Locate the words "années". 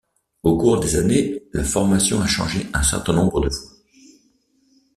0.95-1.43